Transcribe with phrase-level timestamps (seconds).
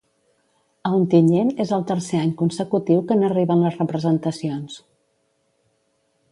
[0.87, 4.81] A Ontinyent és el tercer any consecutiu que n’arriben les representacions.